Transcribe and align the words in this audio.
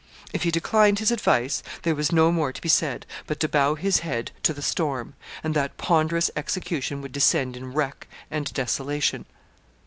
If 0.33 0.41
he 0.41 0.49
declined 0.49 0.97
his 0.97 1.11
advice, 1.11 1.61
there 1.83 1.93
was 1.93 2.11
no 2.11 2.31
more 2.31 2.51
to 2.51 2.59
be 2.59 2.69
said, 2.69 3.05
but 3.27 3.39
to 3.39 3.47
bow 3.47 3.75
his 3.75 3.99
head 3.99 4.31
to 4.41 4.51
the 4.51 4.63
storm, 4.63 5.13
and 5.43 5.53
that 5.53 5.77
ponderous 5.77 6.31
execution 6.35 7.03
would 7.03 7.11
descend 7.11 7.55
in 7.55 7.73
wreck 7.73 8.07
and 8.31 8.51
desolation. 8.51 9.25